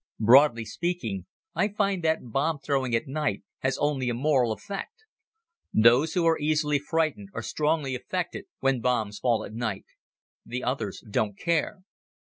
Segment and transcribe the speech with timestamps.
[0.19, 5.03] Broadly speaking, I find that bomb throwing at night has only a moral effect.
[5.71, 9.85] Those who are easily frightened are strongly affected when bombs fall at night.
[10.43, 11.83] The others don't care.